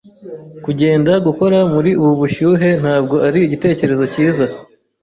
Kugenda 0.63 1.13
gukora 1.25 1.57
muri 1.73 1.91
ubu 2.01 2.13
bushyuhe 2.21 2.69
ntabwo 2.81 3.15
ari 3.27 3.39
igitekerezo 3.47 4.03
cyiza. 4.13 4.45